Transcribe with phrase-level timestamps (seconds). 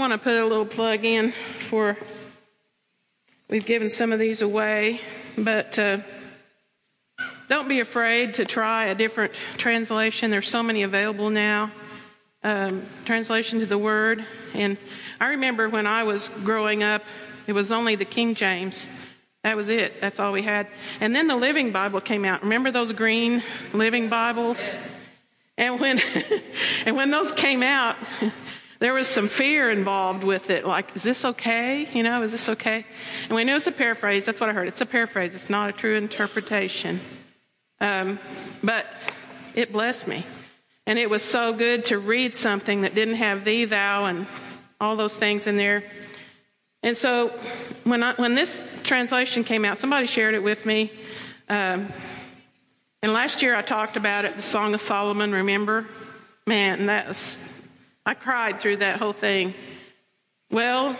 [0.00, 1.94] want to put a little plug in for.
[3.50, 4.98] We've given some of these away,
[5.36, 5.98] but uh,
[7.50, 10.30] don't be afraid to try a different translation.
[10.30, 11.70] There's so many available now.
[12.42, 14.78] Um, translation to the Word, and
[15.20, 17.04] I remember when I was growing up,
[17.46, 18.88] it was only the King James.
[19.42, 20.00] That was it.
[20.00, 20.66] That's all we had.
[21.02, 22.42] And then the Living Bible came out.
[22.42, 23.42] Remember those green
[23.74, 24.74] Living Bibles?
[25.58, 26.00] And when
[26.86, 27.96] and when those came out,
[28.80, 30.66] there was some fear involved with it.
[30.66, 31.86] Like, is this okay?
[31.92, 32.86] You know, is this okay?
[33.24, 34.24] And we knew it's a paraphrase.
[34.24, 34.68] That's what I heard.
[34.68, 35.34] It's a paraphrase.
[35.34, 36.98] It's not a true interpretation.
[37.78, 38.18] Um,
[38.64, 38.86] but
[39.54, 40.24] it blessed me.
[40.86, 44.26] And it was so good to read something that didn't have thee, thou, and
[44.80, 45.84] all those things in there.
[46.82, 47.28] And so
[47.84, 50.90] when, I, when this translation came out, somebody shared it with me.
[51.50, 51.88] Um,
[53.02, 55.86] and last year I talked about it, the Song of Solomon, remember?
[56.46, 57.14] Man, that
[58.06, 59.54] I cried through that whole thing.
[60.50, 60.96] Well,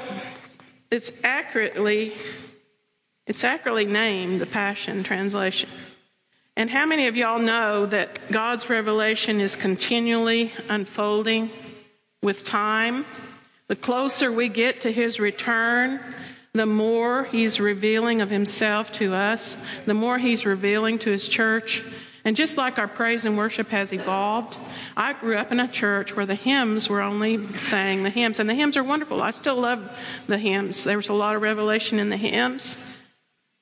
[0.91, 2.13] it's accurately,
[3.27, 5.71] it's accurately named the Passion Translation.
[6.57, 11.51] And how many of y'all know that God's revelation is continually unfolding
[12.23, 13.07] with time?
[13.69, 16.01] The closer we get to his return,
[16.53, 19.57] the more he's revealing of himself to us,
[19.87, 21.83] the more he's revealing to his church.
[22.25, 24.57] And just like our praise and worship has evolved,
[24.97, 28.49] I grew up in a church where the hymns were only sang the hymns, and
[28.49, 29.23] the hymns are wonderful.
[29.23, 30.85] I still love the hymns.
[30.85, 32.79] There was a lot of revelation in the hymns.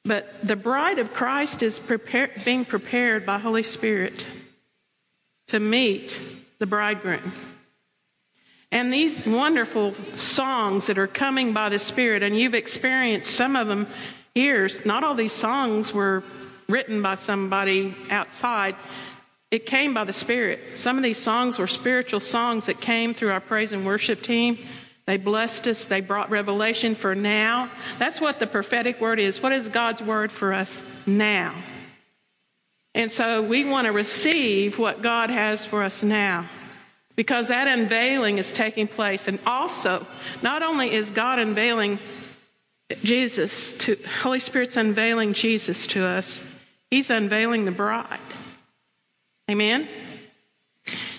[0.05, 1.81] But the bride of Christ is
[2.45, 4.27] being prepared by Holy Spirit
[5.48, 6.20] to meet
[6.59, 7.33] the bridegroom.
[8.70, 13.67] And these wonderful songs that are coming by the Spirit, and you've experienced some of
[13.67, 13.87] them
[14.34, 14.69] here.
[14.84, 16.22] Not all these songs were
[16.69, 18.77] written by somebody outside.
[19.51, 20.61] It came by the Spirit.
[20.77, 24.59] Some of these songs were spiritual songs that came through our praise and worship team.
[25.07, 25.87] They blessed us.
[25.87, 27.71] They brought revelation for now.
[27.99, 29.43] That's what the prophetic word is.
[29.43, 31.55] What is God's word for us now?
[32.95, 36.45] And so we want to receive what God has for us now
[37.17, 39.28] because that unveiling is taking place.
[39.28, 40.07] And also,
[40.43, 41.99] not only is God unveiling
[43.03, 46.43] Jesus to, Holy Spirit's unveiling Jesus to us,
[46.91, 48.19] He's unveiling the bride.
[49.50, 49.88] Amen?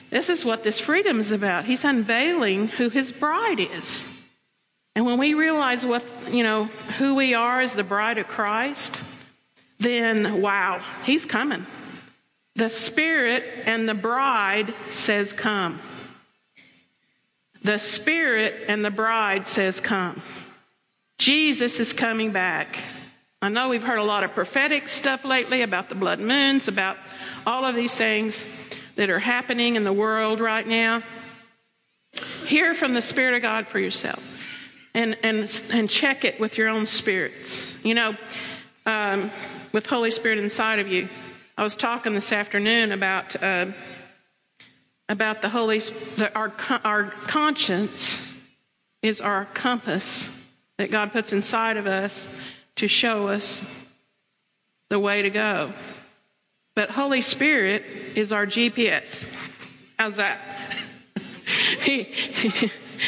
[0.10, 1.66] This is what this freedom is about.
[1.66, 4.06] He's unveiling who His bride is.
[4.96, 6.66] And when we realize what, you know,
[6.98, 9.02] who we are as the bride of Christ,
[9.78, 11.66] then wow, He's coming.
[12.56, 15.80] The Spirit and the bride says, Come.
[17.62, 20.22] The Spirit and the bride says, Come.
[21.20, 22.80] Jesus is coming back.
[23.42, 26.98] I know we've heard a lot of prophetic stuff lately about the blood moons, about
[27.48, 28.46] all of these things
[28.96, 31.02] that are happening in the world right now.
[32.46, 34.44] Hear from the Spirit of God for yourself
[34.94, 37.78] and, and, and check it with your own spirits.
[37.82, 38.18] You know,
[38.86, 39.32] um,
[39.72, 41.08] with Holy Spirit inside of you.
[41.58, 43.68] I was talking this afternoon about uh,
[45.08, 46.52] about the Holy the, our
[46.84, 48.36] our conscience
[49.02, 50.30] is our compass
[50.78, 52.28] that God puts inside of us
[52.80, 53.64] to show us
[54.88, 55.72] the way to go.
[56.76, 57.84] But Holy Spirit
[58.16, 59.28] is our GPS.
[59.98, 60.40] How's that?
[61.82, 62.08] he,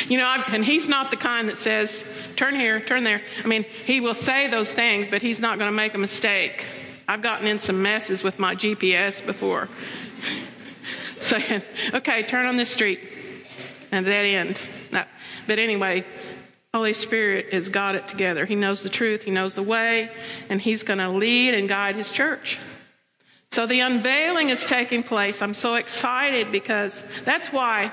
[0.09, 2.03] you know, and he's not the kind that says,
[2.35, 3.21] turn here, turn there.
[3.43, 6.65] I mean, he will say those things, but he's not going to make a mistake.
[7.07, 9.69] I've gotten in some messes with my GPS before.
[11.19, 11.61] Saying,
[11.93, 12.99] okay, turn on this street.
[13.93, 14.61] And that end.
[14.91, 15.03] No.
[15.47, 16.05] But anyway,
[16.73, 18.45] Holy Spirit has got it together.
[18.45, 20.09] He knows the truth, He knows the way,
[20.49, 22.59] and He's going to lead and guide His church.
[23.51, 25.41] So the unveiling is taking place.
[25.41, 27.91] I'm so excited because that's why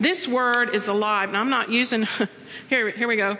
[0.00, 1.30] this word is alive.
[1.30, 2.08] Now, I'm not using,
[2.68, 3.38] here, here we go.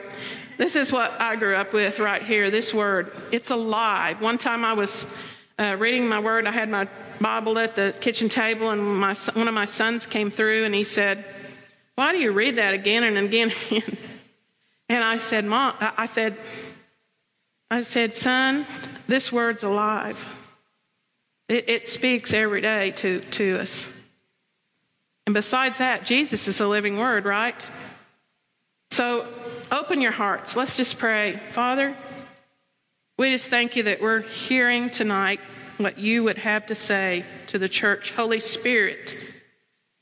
[0.56, 3.10] This is what I grew up with right here, this word.
[3.32, 4.20] It's alive.
[4.20, 5.04] One time I was
[5.58, 6.86] uh, reading my word, I had my
[7.20, 10.84] Bible at the kitchen table, and my, one of my sons came through and he
[10.84, 11.24] said,
[11.96, 13.98] Why do you read that again and again and again?
[14.90, 16.36] and I said, Mom, I said,
[17.70, 18.66] I said, Son,
[19.06, 20.36] this word's alive.
[21.48, 23.92] It, it speaks every day to, to us.
[25.26, 27.54] And besides that, Jesus is a living word, right?
[28.90, 29.28] So
[29.70, 30.56] open your hearts.
[30.56, 31.36] Let's just pray.
[31.36, 31.94] Father,
[33.16, 35.38] we just thank you that we're hearing tonight
[35.78, 38.10] what you would have to say to the church.
[38.10, 39.16] Holy Spirit,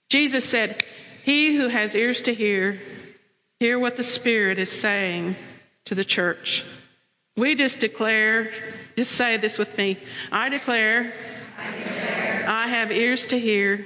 [0.08, 0.82] Jesus said,
[1.24, 2.78] He who has ears to hear,
[3.60, 5.34] hear what the Spirit is saying
[5.84, 6.64] to the church.
[7.36, 8.52] We just declare,
[8.96, 9.96] just say this with me.
[10.30, 11.12] I declare,
[11.58, 13.84] I, declare, I have ears to hear,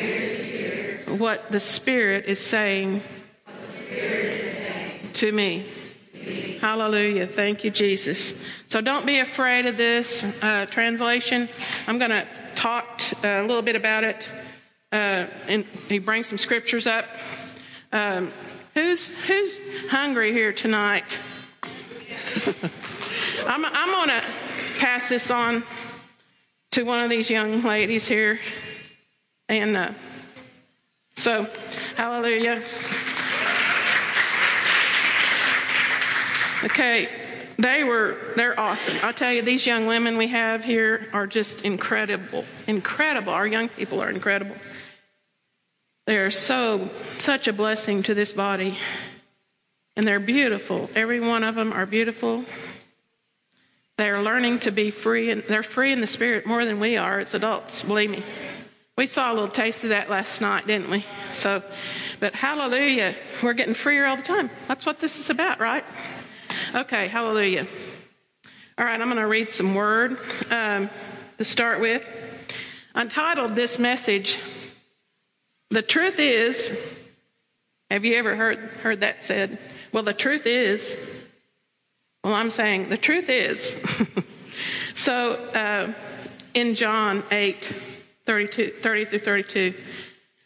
[0.00, 3.02] ears to hear what the Spirit is saying
[5.14, 5.66] to me.
[6.62, 7.26] Hallelujah.
[7.26, 8.42] Thank you, Jesus.
[8.68, 11.50] So don't be afraid of this uh, translation.
[11.86, 14.30] I'm going to talk uh, a little bit about it.
[14.90, 17.06] Uh, and he brings some scriptures up.
[17.92, 18.32] Um,
[18.74, 21.18] who's who's hungry here tonight?
[23.46, 24.22] I'm, I'm to
[24.78, 25.62] pass this on
[26.72, 28.38] to one of these young ladies here.
[29.48, 29.92] And uh,
[31.14, 31.48] so,
[31.96, 32.62] hallelujah.
[36.64, 37.08] Okay,
[37.58, 38.96] they were, they're awesome.
[39.02, 42.44] I tell you, these young women we have here are just incredible.
[42.66, 43.32] Incredible.
[43.32, 44.56] Our young people are incredible.
[46.06, 48.76] They are so, such a blessing to this body.
[49.96, 50.90] And they're beautiful.
[50.94, 52.44] Every one of them are beautiful.
[53.96, 57.20] They're learning to be free, and they're free in the spirit more than we are
[57.20, 58.24] as adults, believe me.
[58.96, 61.04] We saw a little taste of that last night, didn't we?
[61.32, 61.62] So,
[62.18, 64.50] but hallelujah, we're getting freer all the time.
[64.66, 65.84] That's what this is about, right?
[66.74, 67.66] Okay, hallelujah.
[68.76, 70.18] All right, I'm going to read some word
[70.50, 70.90] um,
[71.38, 72.08] to start with.
[72.96, 74.40] I this message,
[75.70, 77.04] The Truth Is.
[77.90, 79.58] Have you ever heard, heard that said?
[79.92, 80.98] Well, the truth is.
[82.24, 83.76] Well, I'm saying the truth is.
[84.94, 85.92] so uh,
[86.54, 87.64] in John 8,
[88.24, 89.74] 32, 30 through 32,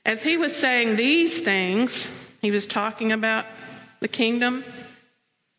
[0.05, 3.47] as he was saying these things, he was talking about
[4.01, 4.65] the kingdom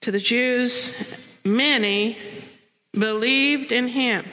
[0.01, 0.93] to the Jews,
[1.43, 2.17] many
[2.91, 4.25] believed in him.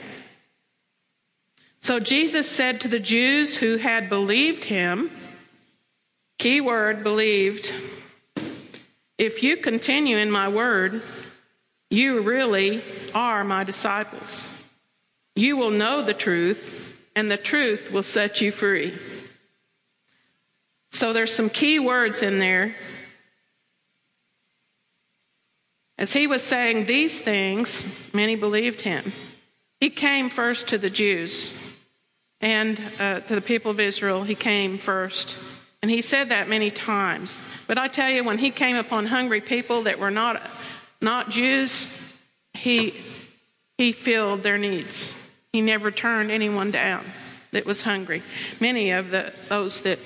[1.79, 5.09] So Jesus said to the Jews who had believed him,
[6.37, 7.73] key word believed,
[9.17, 11.01] if you continue in my word,
[11.89, 12.81] you really
[13.13, 14.49] are my disciples.
[15.35, 18.93] You will know the truth, and the truth will set you free.
[20.91, 22.75] So there's some key words in there
[25.99, 29.11] As he was saying these things, many believed him.
[29.79, 31.59] He came first to the Jews
[32.39, 34.23] and uh, to the people of Israel.
[34.23, 35.37] He came first.
[35.81, 37.41] And he said that many times.
[37.67, 40.41] But I tell you, when he came upon hungry people that were not,
[41.01, 41.91] not Jews,
[42.53, 42.93] he,
[43.77, 45.15] he filled their needs.
[45.53, 47.05] He never turned anyone down
[47.51, 48.21] that was hungry.
[48.59, 49.99] Many of the, those that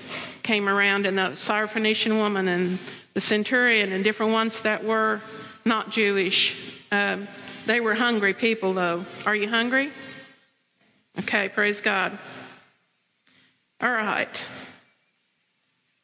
[0.44, 2.78] came around, and the Syrophoenician woman and
[3.14, 5.22] the centurion, and different ones that were
[5.66, 6.82] not Jewish.
[6.92, 7.28] Um,
[7.66, 9.06] they were hungry people, though.
[9.26, 9.92] Are you hungry?
[11.20, 12.18] Okay, praise God.
[13.82, 14.46] All right.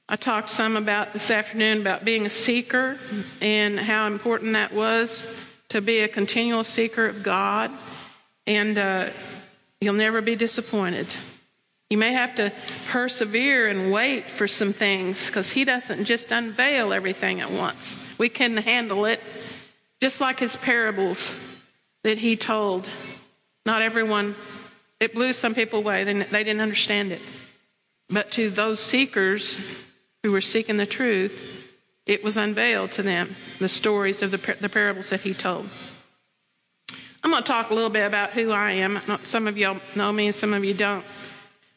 [0.09, 2.97] I talked some about this afternoon about being a seeker
[3.41, 5.27] and how important that was
[5.69, 7.71] to be a continual seeker of God.
[8.45, 9.09] And uh,
[9.81, 11.07] you'll never be disappointed.
[11.89, 12.53] You may have to
[12.87, 17.99] persevere and wait for some things because He doesn't just unveil everything at once.
[18.17, 19.21] We can handle it
[20.01, 21.37] just like his parables
[22.03, 22.87] that he told.
[23.65, 24.35] Not everyone,
[24.99, 26.03] it blew some people away.
[26.03, 27.21] They, they didn't understand it.
[28.09, 29.59] But to those seekers
[30.23, 31.71] who were seeking the truth,
[32.05, 35.67] it was unveiled to them, the stories of the, the parables that he told.
[37.23, 39.01] I'm going to talk a little bit about who I am.
[39.23, 41.03] Some of y'all know me and some of you don't.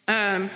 [0.06, 0.50] Um,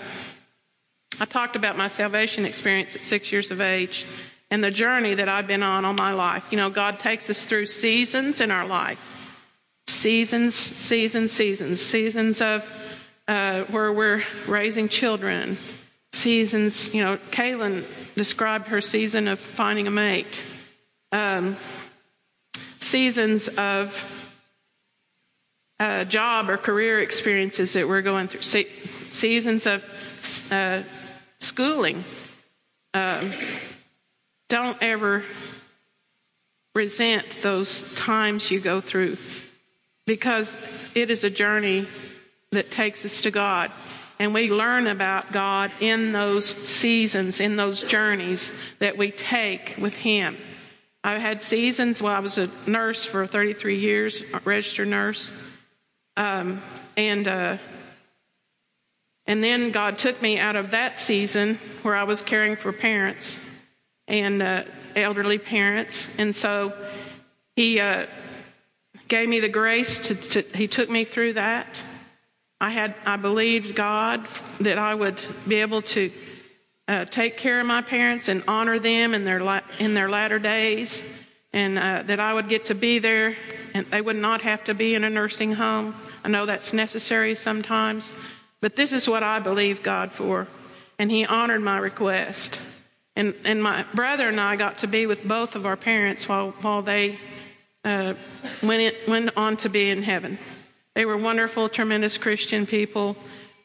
[1.21, 4.07] I talked about my salvation experience at six years of age
[4.51, 6.53] and the journey that I've been on all my life.
[6.53, 9.11] You know, God takes us through seasons in our life
[9.87, 12.71] seasons, seasons, seasons, seasons of
[13.29, 15.57] uh, where we're raising children,
[16.15, 20.43] seasons, you know, Kaylin described her season of finding a mate,
[21.13, 21.57] um,
[22.79, 24.11] seasons of
[25.81, 28.69] uh, job or career experiences that we're going through, Se-
[29.09, 29.83] seasons of
[30.51, 30.83] uh,
[31.41, 32.05] schooling.
[32.95, 33.33] Um,
[34.49, 35.25] don't ever
[36.77, 39.17] resent those times you go through
[40.07, 40.57] because
[40.95, 41.87] it is a journey
[42.53, 43.73] that takes us to God.
[44.19, 49.95] And we learn about God in those seasons, in those journeys that we take with
[49.97, 50.37] Him.
[51.03, 55.33] I've had seasons while I was a nurse for 33 years, registered nurse.
[56.17, 56.63] Um,
[56.97, 57.57] and, uh,
[59.27, 63.45] and then God took me out of that season where I was caring for parents
[64.07, 64.65] and uh,
[64.97, 66.09] elderly parents.
[66.19, 66.73] And so
[67.57, 68.07] he uh,
[69.09, 71.83] gave me the grace to, to, he took me through that.
[72.61, 74.27] I had, I believed God
[74.61, 76.11] that I would be able to
[76.87, 81.03] uh, take care of my parents and honor them in their, in their latter days,
[81.53, 83.37] and uh, that I would get to be there
[83.75, 85.95] and they would not have to be in a nursing home.
[86.25, 88.13] I know that's necessary sometimes,
[88.61, 90.47] but this is what I believe God for.
[90.99, 92.61] And he honored my request.
[93.17, 96.53] And, and my brother and I got to be with both of our parents while,
[96.63, 97.19] while they
[97.85, 98.15] uh,
[98.63, 100.39] went, in, went on to be in heaven.
[100.95, 103.17] They were wonderful, tremendous Christian people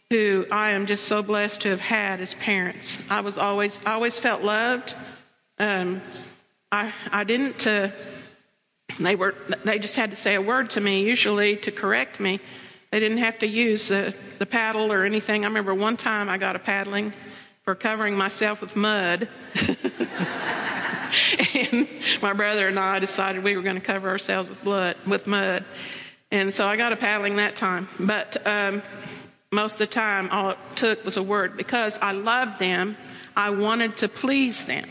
[0.09, 3.00] who I am just so blessed to have had as parents.
[3.12, 4.95] I was always, I always felt loved.
[5.59, 6.01] Um,
[6.71, 7.89] I, I didn't, uh,
[9.00, 12.39] they were, they just had to say a word to me, usually to correct me.
[12.89, 15.45] They didn't have to use uh, the paddle or anything.
[15.45, 17.13] I remember one time I got a paddling
[17.62, 19.29] for covering myself with mud.
[21.53, 21.88] and
[22.24, 25.63] my brother and I decided we were going to cover ourselves with blood, with mud.
[26.31, 27.88] And so I got a paddling that time.
[28.00, 28.81] But um,
[29.51, 32.95] most of the time, all it took was a word because I loved them.
[33.36, 34.88] I wanted to please them.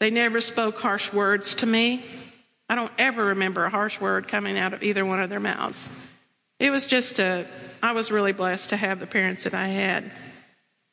[0.00, 2.04] They never spoke harsh words to me.
[2.68, 5.90] I don't ever remember a harsh word coming out of either one of their mouths.
[6.58, 7.46] It was just a,
[7.82, 10.10] I was really blessed to have the parents that I had.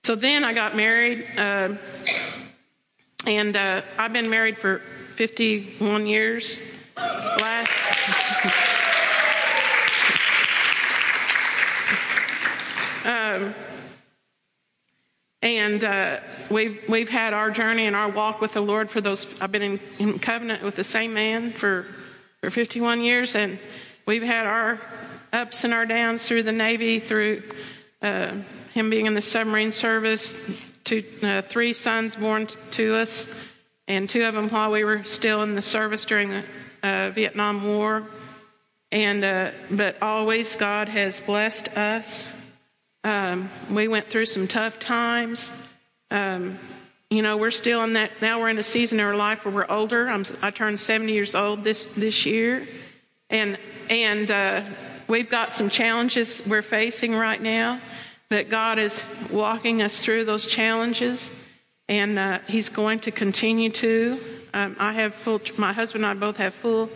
[0.04, 1.76] So then I got married, uh,
[3.28, 6.60] and uh, I've been married for 51 years.
[6.98, 7.72] Last.
[13.06, 13.54] Um,
[15.42, 19.42] and uh, we've we've had our journey and our walk with the Lord for those.
[19.42, 21.86] I've been in, in covenant with the same man for
[22.42, 23.60] for 51 years, and
[24.06, 24.80] we've had our
[25.34, 27.44] ups and our downs through the Navy, through
[28.02, 28.34] uh,
[28.74, 30.40] him being in the submarine service,
[30.84, 33.32] two, uh, three sons born to us,
[33.88, 36.44] and two of them while we were still in the service during the
[36.84, 38.04] uh, Vietnam War.
[38.92, 42.34] And uh, but always God has blessed us.
[43.04, 45.52] Um, we went through some tough times.
[46.12, 46.60] Um,
[47.10, 48.22] you know, we're still in that.
[48.22, 50.08] Now we're in a season in our life where we're older.
[50.08, 52.66] I'm, i turned 70 years old this this year,
[53.30, 53.58] and
[53.90, 54.62] and uh,
[55.08, 57.80] we've got some challenges we're facing right now.
[58.30, 61.32] But God is walking us through those challenges,
[61.90, 64.20] and uh, He's going to continue to.
[64.54, 65.42] Um, I have full.
[65.58, 66.90] My husband and I both have full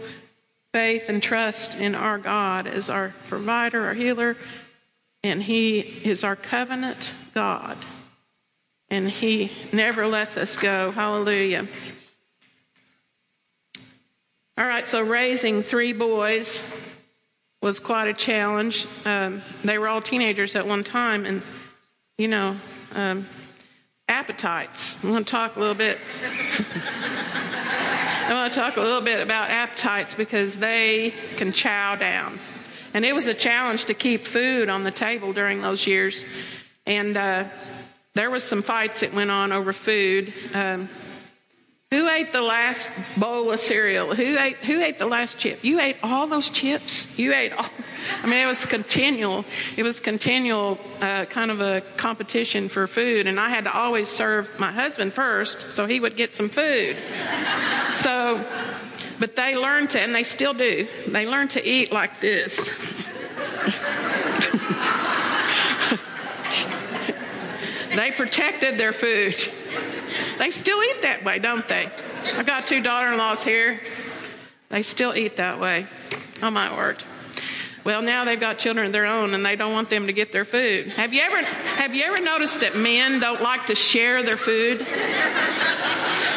[0.71, 4.38] faith and trust in our God as our provider, our healer,
[5.25, 7.77] and He is our covenant God,
[8.89, 10.91] and He never lets us go.
[10.91, 11.67] Hallelujah.
[14.58, 16.63] All right, so raising three boys
[17.62, 18.88] was quite a challenge.
[19.03, 21.41] Um, they were all teenagers at one time, and
[22.17, 22.55] you know,
[22.94, 23.25] um,
[24.08, 25.03] appetites.
[25.03, 25.98] I want to talk a little bit.
[28.27, 32.39] I want to talk a little bit about appetites because they can chow down,
[32.95, 36.23] and it was a challenge to keep food on the table during those years,
[36.87, 37.43] and uh,
[38.13, 40.33] there was some fights that went on over food.
[40.53, 40.87] Um,
[41.91, 44.15] who ate the last bowl of cereal?
[44.15, 45.61] Who ate who ate the last chip?
[45.61, 47.19] You ate all those chips.
[47.19, 47.65] You ate all.
[48.23, 49.43] I mean, it was continual.
[49.75, 54.07] It was continual, uh, kind of a competition for food, and I had to always
[54.07, 56.95] serve my husband first, so he would get some food.
[57.91, 58.43] So,
[59.19, 60.88] but they learned to, and they still do.
[61.07, 62.67] They learn to eat like this.
[67.95, 69.36] they protected their food.
[70.38, 71.89] They still eat that way, don't they?
[72.36, 73.79] I've got two daughter in laws here.
[74.69, 75.88] They still eat that way.
[76.41, 77.01] Oh, my word.
[77.86, 80.31] Well, now they've got children of their own and they don't want them to get
[80.31, 80.88] their food.
[80.88, 84.86] Have you ever, have you ever noticed that men don't like to share their food?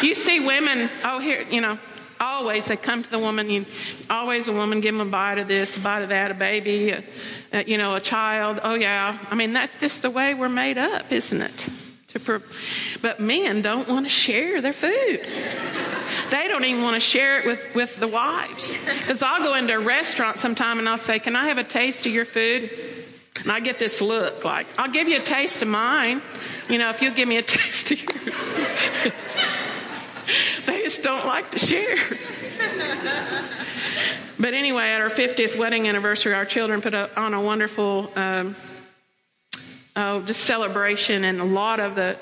[0.03, 1.79] You see women, oh, here, you know,
[2.21, 3.67] always they come to the woman, you,
[4.11, 6.91] always a woman give them a bite of this, a bite of that, a baby,
[6.91, 7.03] a,
[7.53, 8.61] a, you know, a child.
[8.63, 9.19] Oh, yeah.
[9.31, 11.69] I mean, that's just the way we're made up, isn't it?
[13.01, 15.21] But men don't want to share their food.
[16.31, 18.73] They don't even want to share it with, with the wives.
[18.73, 22.07] Because I'll go into a restaurant sometime and I'll say, Can I have a taste
[22.07, 22.71] of your food?
[23.43, 26.21] And I get this look like, I'll give you a taste of mine.
[26.69, 28.55] You know, if you'll give me a taste of yours.
[30.67, 31.97] they just don't like to share.
[34.39, 38.57] but anyway, at our 50th wedding anniversary, our children put on a wonderful um,
[39.97, 42.17] oh, just celebration, and a lot of the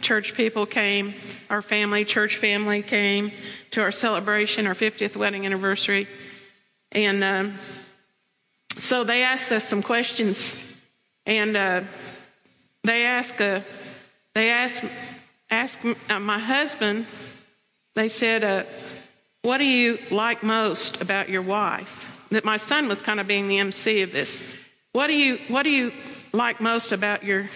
[0.00, 1.14] church people came.
[1.50, 3.32] Our family, church family, came
[3.72, 6.06] to our celebration, our 50th wedding anniversary,
[6.92, 7.54] and um,
[8.78, 10.56] so they asked us some questions,
[11.26, 11.80] and uh,
[12.84, 13.60] they asked uh,
[14.34, 14.84] they asked
[15.50, 17.06] asked uh, my husband.
[17.98, 18.62] They said, uh,
[19.42, 23.48] "What do you like most about your wife?" That my son was kind of being
[23.48, 24.40] the MC of this.
[24.92, 25.90] What do you What do you
[26.32, 27.50] like most about your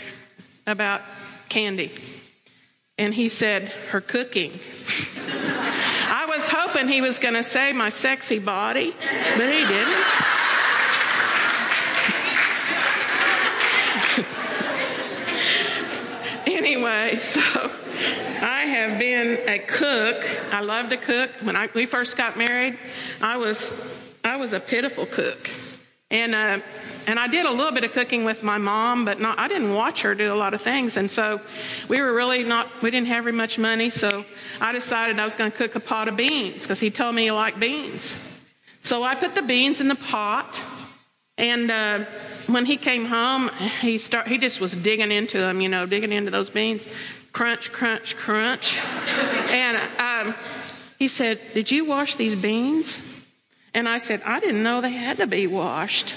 [0.67, 1.03] about
[1.49, 1.93] Candy?
[2.99, 4.51] And he said, her cooking.
[6.09, 8.93] I was hoping he was going to say my sexy body,
[9.37, 10.05] but he didn't.
[16.47, 17.71] anyway, so
[18.43, 20.27] I have been a cook.
[20.53, 21.31] I love to cook.
[21.43, 22.77] When I, we first got married,
[23.21, 23.73] I was
[24.25, 25.49] I was a pitiful cook,
[26.11, 26.59] and uh,
[27.07, 29.39] and I did a little bit of cooking with my mom, but not.
[29.39, 31.41] I didn't watch her do a lot of things, and so
[31.89, 32.69] we were really not.
[32.83, 34.25] We didn't have very much money, so
[34.61, 37.23] I decided I was going to cook a pot of beans because he told me
[37.23, 38.21] he liked beans.
[38.81, 40.61] So I put the beans in the pot,
[41.39, 41.99] and uh,
[42.49, 46.11] when he came home, he start he just was digging into them, you know, digging
[46.11, 46.89] into those beans,
[47.33, 48.81] crunch, crunch, crunch,
[49.51, 50.35] and um,
[50.99, 53.01] he said, "Did you wash these beans?"
[53.75, 56.15] And I said, "I didn't know they had to be washed."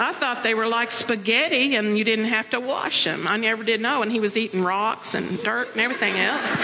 [0.00, 3.28] I thought they were like spaghetti and you didn't have to wash them.
[3.28, 4.02] I never did know.
[4.02, 6.60] And he was eating rocks and dirt and everything else.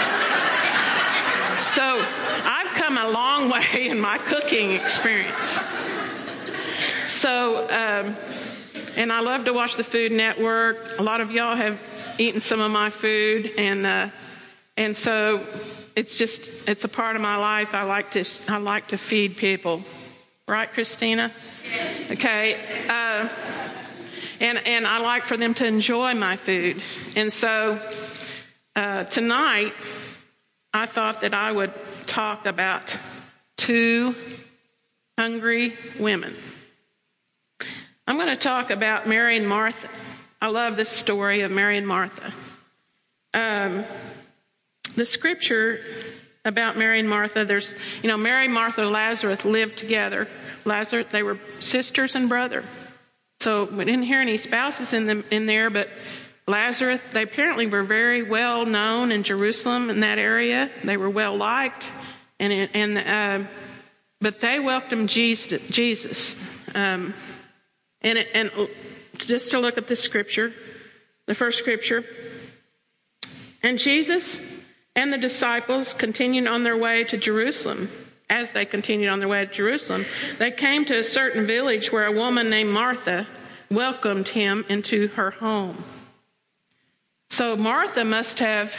[1.57, 2.03] so
[2.43, 5.63] I've come a long way in my cooking experience.
[7.05, 8.15] So, um,
[8.95, 10.97] and I love to watch the Food Network.
[10.97, 11.79] A lot of y'all have
[12.17, 14.09] eaten some of my food, and uh,
[14.75, 15.41] and so
[15.95, 17.73] it's just it's a part of my life.
[17.73, 19.81] I like to I like to feed people,
[20.47, 21.31] right, Christina?
[22.11, 22.55] Okay,
[22.89, 23.27] uh,
[24.39, 26.81] and and I like for them to enjoy my food,
[27.15, 27.79] and so
[28.75, 29.73] uh, tonight
[30.73, 31.73] I thought that I would
[32.05, 32.95] talk about
[33.57, 34.15] two
[35.17, 36.35] hungry women.
[38.05, 39.89] I'm going to talk about Mary and Martha.
[40.41, 42.31] I love this story of Mary and Martha.
[43.33, 43.83] Um,
[44.95, 45.79] the scripture
[46.45, 50.27] about Mary and Martha, there's, you know, Mary, Martha, Lazarus lived together.
[50.63, 52.63] Lazarus, they were sisters and brother.
[53.39, 55.89] So we didn't hear any spouses in, them, in there, but
[56.47, 60.69] Lazarus, they apparently were very well known in Jerusalem in that area.
[60.83, 61.91] They were well liked,
[62.39, 63.47] and and uh,
[64.21, 65.67] but they welcomed Jesus.
[65.67, 66.35] Jesus.
[66.73, 67.13] Um,
[68.01, 68.51] and, and
[69.25, 70.53] just to look at the scripture,
[71.25, 72.05] the first scripture.
[73.63, 74.41] And Jesus
[74.95, 77.89] and the disciples continued on their way to Jerusalem.
[78.29, 80.05] As they continued on their way to Jerusalem,
[80.37, 83.25] they came to a certain village where a woman named Martha
[83.71, 85.81] welcomed him into her home.
[87.29, 88.75] So Martha must have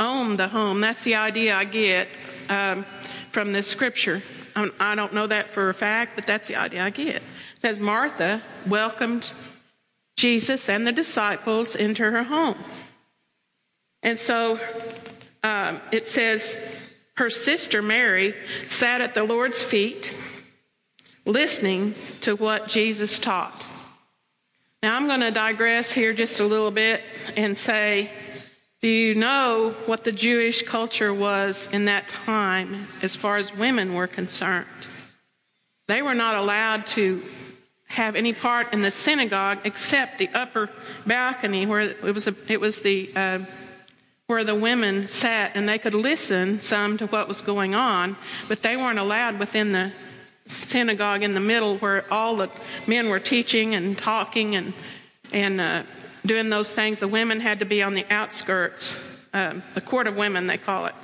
[0.00, 0.80] owned the home.
[0.80, 2.08] That's the idea I get
[2.48, 2.84] um,
[3.30, 4.22] from this scripture.
[4.56, 7.22] I don't know that for a fact, but that's the idea I get
[7.58, 9.32] says Martha welcomed
[10.16, 12.56] Jesus and the disciples into her home.
[14.02, 14.58] And so
[15.42, 18.34] um, it says her sister Mary
[18.66, 20.16] sat at the Lord's feet
[21.24, 23.64] listening to what Jesus taught.
[24.82, 27.02] Now I'm going to digress here just a little bit
[27.36, 28.10] and say,
[28.80, 33.94] do you know what the Jewish culture was in that time as far as women
[33.94, 34.66] were concerned?
[35.88, 37.22] They were not allowed to
[37.88, 40.68] have any part in the synagogue except the upper
[41.06, 43.38] balcony where it was a, it was the uh,
[44.26, 48.16] where the women sat and they could listen some to what was going on,
[48.48, 49.92] but they weren't allowed within the
[50.46, 52.50] synagogue in the middle where all the
[52.88, 54.72] men were teaching and talking and
[55.32, 55.82] and uh,
[56.24, 57.00] doing those things.
[57.00, 59.00] The women had to be on the outskirts,
[59.32, 60.94] uh, the court of women they call it.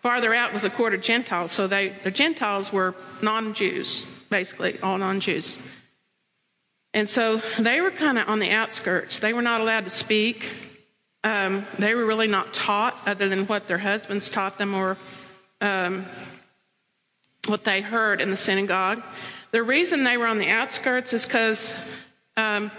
[0.00, 4.98] Farther out was the court of Gentiles, so they the Gentiles were non-Jews, basically all
[4.98, 5.58] non-Jews.
[6.94, 9.18] And so they were kind of on the outskirts.
[9.18, 10.50] They were not allowed to speak.
[11.24, 14.98] Um, they were really not taught other than what their husbands taught them or
[15.60, 16.04] um,
[17.46, 19.02] what they heard in the synagogue.
[19.52, 21.74] The reason they were on the outskirts is because
[22.36, 22.70] um,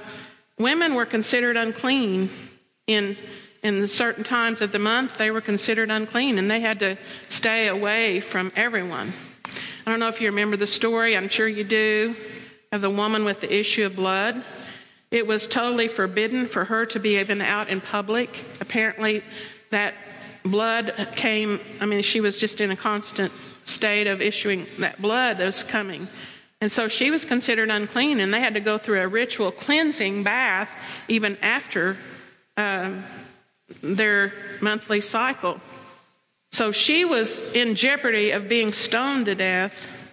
[0.59, 2.29] women were considered unclean
[2.87, 3.17] in
[3.63, 5.17] in certain times of the month.
[5.17, 6.97] They were considered unclean, and they had to
[7.29, 9.13] stay away from everyone.
[9.85, 11.15] I don't know if you remember the story.
[11.15, 12.15] I'm sure you do
[12.73, 14.43] of the woman with the issue of blood.
[15.11, 18.43] It was totally forbidden for her to be even out in public.
[18.59, 19.23] Apparently,
[19.69, 19.93] that
[20.43, 23.31] blood came, I mean, she was just in a constant
[23.63, 26.07] state of issuing that blood that was coming.
[26.61, 30.23] And so she was considered unclean, and they had to go through a ritual cleansing
[30.23, 30.69] bath
[31.07, 31.95] even after
[32.57, 33.03] um,
[33.83, 35.61] their monthly cycle.
[36.51, 40.11] So she was in jeopardy of being stoned to death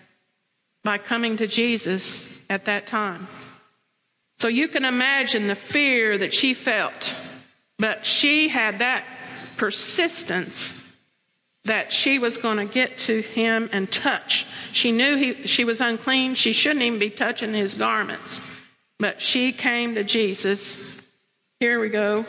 [0.85, 3.29] by coming to Jesus at that time.
[4.37, 7.15] So you can imagine the fear that she felt,
[7.79, 9.05] but she had that
[9.57, 10.77] persistence
[11.65, 14.47] that she was going to get to him and touch.
[14.73, 16.35] She knew he, she was unclean.
[16.35, 18.41] She shouldn't even be touching his garments.
[18.99, 20.81] But she came to Jesus.
[21.61, 22.25] Here we go.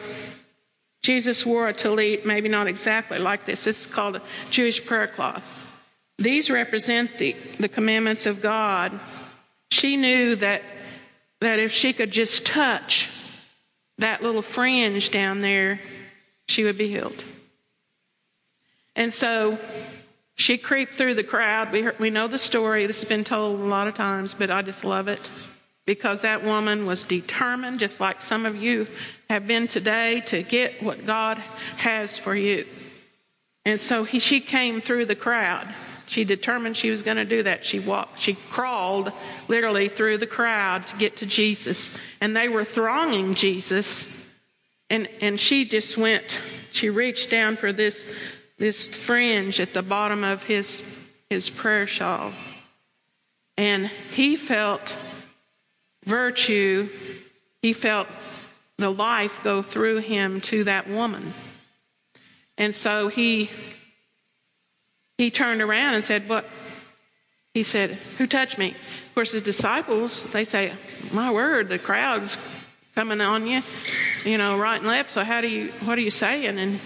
[1.02, 3.64] Jesus wore a tallit, maybe not exactly like this.
[3.64, 5.58] This is called a Jewish prayer cloth.
[6.18, 9.00] These represent the, the commandments of God
[9.72, 10.62] she knew that,
[11.40, 13.10] that if she could just touch
[13.98, 15.80] that little fringe down there,
[16.48, 17.24] she would be healed.
[18.96, 19.58] And so
[20.36, 21.72] she creeped through the crowd.
[21.72, 22.86] We, heard, we know the story.
[22.86, 25.30] This has been told a lot of times, but I just love it
[25.86, 28.88] because that woman was determined, just like some of you
[29.30, 31.38] have been today, to get what God
[31.78, 32.66] has for you.
[33.66, 35.68] And so he, she came through the crowd.
[36.12, 37.64] She determined she was going to do that.
[37.64, 39.14] She walked, she crawled
[39.48, 41.90] literally through the crowd to get to Jesus.
[42.20, 44.30] And they were thronging Jesus.
[44.90, 46.42] And, and she just went,
[46.74, 48.06] she reached down for this,
[48.58, 50.84] this fringe at the bottom of his,
[51.30, 52.34] his prayer shawl.
[53.58, 54.94] And he felt
[56.04, 56.90] virtue,
[57.62, 58.10] he felt
[58.78, 61.34] the life go through him to that woman.
[62.58, 63.50] And so he
[65.22, 66.50] he turned around and said, What?
[67.54, 68.72] He said, Who touched me?
[68.72, 70.72] Of course, his disciples, they say,
[71.14, 72.38] My word, the crowd's
[72.96, 73.62] coming on you,
[74.26, 75.12] you know, right and left.
[75.12, 76.58] So, how do you, what are you saying?
[76.58, 76.80] And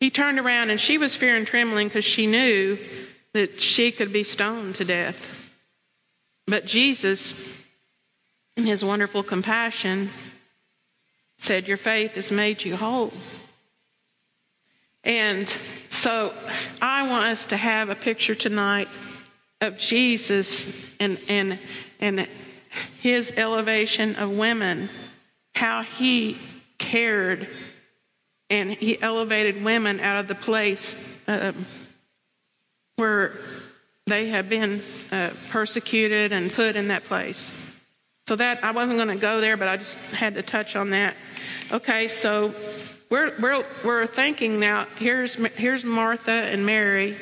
[0.00, 2.78] he turned around and she was fear and trembling because she knew
[3.34, 5.52] that she could be stoned to death.
[6.46, 7.34] But Jesus,
[8.56, 10.08] in his wonderful compassion,
[11.36, 13.12] said, Your faith has made you whole.
[15.04, 15.48] And
[15.90, 16.32] so
[16.80, 18.88] I want us to have a picture tonight
[19.60, 21.58] of Jesus and, and,
[22.00, 22.26] and
[23.00, 24.88] his elevation of women,
[25.54, 26.38] how he
[26.78, 27.46] cared
[28.50, 31.52] and he elevated women out of the place uh,
[32.96, 33.32] where
[34.06, 37.54] they had been uh, persecuted and put in that place.
[38.26, 40.90] So that I wasn't going to go there, but I just had to touch on
[40.90, 41.14] that.
[41.72, 42.54] Okay, so
[43.14, 47.16] we're, we're, we're thinking now, here's, here's Martha and Mary,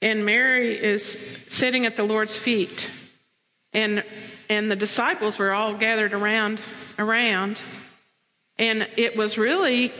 [0.00, 1.12] and Mary is
[1.46, 2.90] sitting at the Lord's feet.
[3.72, 4.02] And,
[4.50, 6.60] and the disciples were all gathered around,
[6.98, 7.60] around.
[8.58, 9.92] And it was really,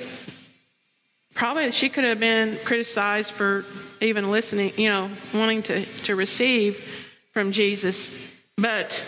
[1.34, 3.64] probably she could have been criticized for
[4.00, 6.78] even listening, you know, wanting to, to receive
[7.32, 8.12] from Jesus.
[8.56, 9.06] But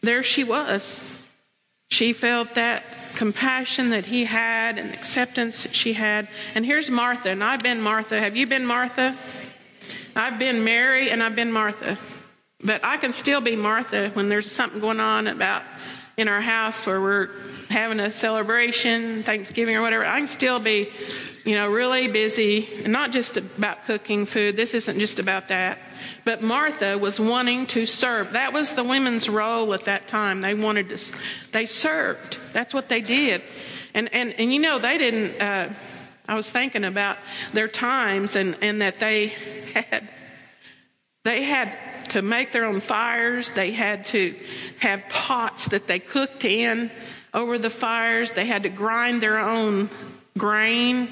[0.00, 1.02] there she was.
[1.90, 2.84] She felt that
[3.16, 6.28] compassion that he had and acceptance that she had.
[6.54, 8.18] And here's Martha, and I've been Martha.
[8.18, 9.16] Have you been Martha?
[10.14, 11.98] I've been Mary and I've been Martha.
[12.62, 15.62] But I can still be Martha when there's something going on about
[16.16, 17.28] in our house where we're
[17.70, 20.04] having a celebration, Thanksgiving or whatever.
[20.04, 20.90] I can still be,
[21.44, 24.56] you know, really busy, and not just about cooking food.
[24.56, 25.78] This isn't just about that.
[26.24, 28.32] But Martha was wanting to serve.
[28.32, 30.40] That was the women's role at that time.
[30.40, 31.12] They wanted to,
[31.52, 32.38] they served.
[32.52, 33.42] That's what they did.
[33.94, 35.72] And, and, and you know, they didn't, uh,
[36.28, 37.18] I was thinking about
[37.52, 39.28] their times and, and that they
[39.74, 40.08] had,
[41.24, 41.76] they had
[42.10, 43.52] to make their own fires.
[43.52, 44.34] They had to
[44.78, 46.90] have pots that they cooked in
[47.32, 48.32] over the fires.
[48.32, 49.88] They had to grind their own
[50.36, 51.08] grain.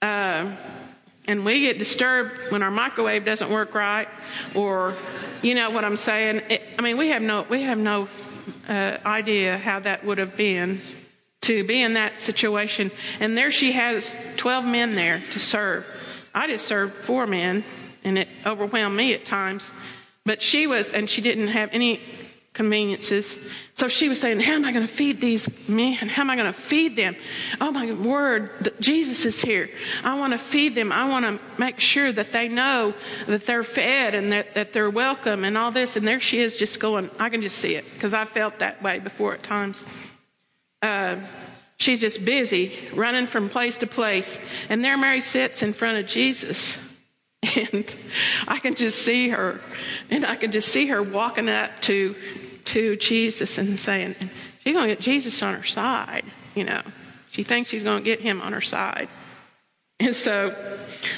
[0.00, 0.54] Uh,
[1.28, 4.08] and we get disturbed when our microwave doesn't work right,
[4.54, 4.94] or
[5.42, 6.42] you know what I'm saying.
[6.48, 8.08] It, I mean, we have no we have no
[8.68, 10.80] uh, idea how that would have been
[11.42, 12.90] to be in that situation.
[13.20, 15.86] And there she has 12 men there to serve.
[16.34, 17.62] I just served four men,
[18.04, 19.72] and it overwhelmed me at times.
[20.24, 22.00] But she was, and she didn't have any
[22.58, 23.38] conveniences.
[23.74, 25.94] So she was saying, How am I going to feed these men?
[25.94, 27.14] How am I going to feed them?
[27.60, 29.70] Oh my word, Jesus is here.
[30.02, 30.90] I want to feed them.
[30.90, 32.94] I want to make sure that they know
[33.26, 35.96] that they're fed and that, that they're welcome and all this.
[35.96, 38.82] And there she is just going, I can just see it because I felt that
[38.82, 39.84] way before at times.
[40.82, 41.14] Uh,
[41.76, 44.40] she's just busy running from place to place.
[44.68, 46.76] And there Mary sits in front of Jesus.
[47.72, 47.96] And
[48.48, 49.60] I can just see her,
[50.10, 52.16] and I can just see her walking up to
[52.68, 54.14] to Jesus and saying,
[54.60, 56.82] she's going to get Jesus on her side, you know.
[57.30, 59.08] She thinks she's going to get him on her side.
[60.00, 60.54] And so,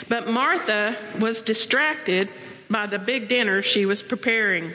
[0.09, 2.33] but Martha was distracted
[2.71, 4.71] by the big dinner she was preparing.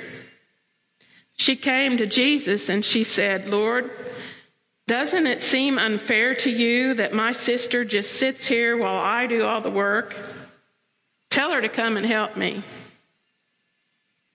[1.37, 3.89] She came to Jesus and she said, Lord,
[4.87, 9.43] doesn't it seem unfair to you that my sister just sits here while I do
[9.43, 10.15] all the work?
[11.29, 12.61] Tell her to come and help me.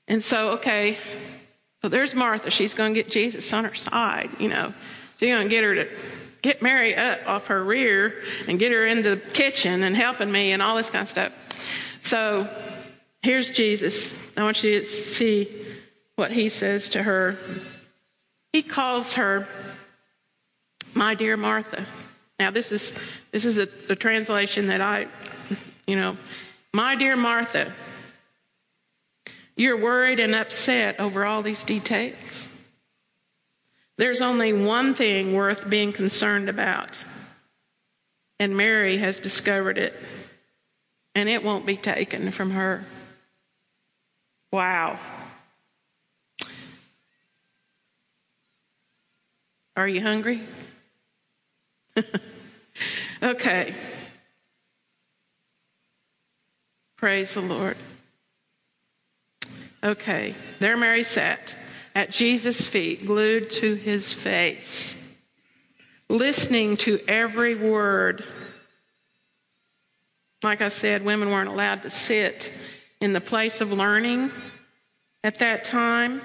[0.09, 0.98] And so, okay,
[1.82, 2.50] so there's Martha.
[2.50, 4.74] She's going to get Jesus on her side, you know.
[5.18, 5.88] She's going to get her to
[6.42, 10.52] get Mary up off her rear and get her in the kitchen and helping me
[10.52, 11.32] and all this kind of stuff.
[12.02, 12.48] So
[13.22, 14.18] here's Jesus.
[14.36, 15.48] I want you to see
[16.16, 17.36] what he says to her.
[18.52, 19.46] He calls her
[20.94, 21.84] my dear Martha.
[22.38, 22.94] Now this is
[23.32, 25.06] this is a, translation that I,
[25.86, 26.16] you know,
[26.72, 27.72] my dear Martha.
[29.61, 32.49] You're worried and upset over all these details.
[33.99, 37.05] There's only one thing worth being concerned about,
[38.38, 39.94] and Mary has discovered it.
[41.14, 42.85] and it won't be taken from her.
[44.51, 44.99] Wow.
[49.77, 50.40] Are you hungry?
[53.23, 53.75] okay.
[56.96, 57.77] Praise the Lord.
[59.82, 61.54] Okay, there Mary sat
[61.94, 64.94] at Jesus' feet, glued to his face,
[66.08, 68.22] listening to every word.
[70.42, 72.52] Like I said, women weren't allowed to sit
[73.00, 74.30] in the place of learning
[75.24, 76.20] at that time.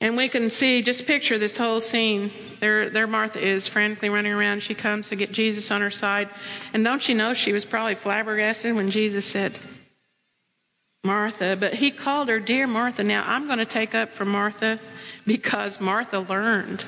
[0.00, 2.30] And we can see, just picture this whole scene.
[2.60, 4.62] There, there Martha is frantically running around.
[4.62, 6.28] She comes to get Jesus on her side.
[6.72, 9.56] And don't you know she was probably flabbergasted when Jesus said,
[11.04, 13.04] Martha, but he called her dear Martha.
[13.04, 14.78] Now I'm going to take up for Martha
[15.26, 16.84] because Martha learned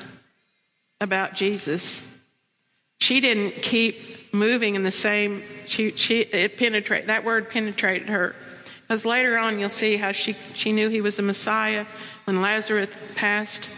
[0.99, 2.05] about Jesus.
[2.99, 8.35] She didn't keep moving in the same, she, she, it penetrated, that word penetrated her.
[8.81, 11.85] Because later on you'll see how she, she knew he was the Messiah
[12.25, 13.69] when Lazarus passed